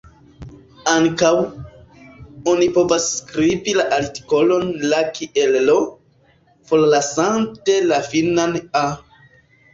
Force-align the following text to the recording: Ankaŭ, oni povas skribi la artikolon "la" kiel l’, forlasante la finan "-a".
Ankaŭ, 0.91 1.33
oni 2.53 2.69
povas 2.77 3.05
skribi 3.17 3.75
la 3.81 3.85
artikolon 3.99 4.73
"la" 4.95 5.03
kiel 5.19 5.55
l’, 5.67 5.77
forlasante 6.73 7.79
la 7.93 8.03
finan 8.11 8.59
"-a". 8.83 8.85